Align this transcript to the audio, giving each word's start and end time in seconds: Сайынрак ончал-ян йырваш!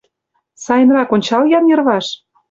Сайынрак 0.63 1.09
ончал-ян 1.15 1.65
йырваш! 1.67 2.05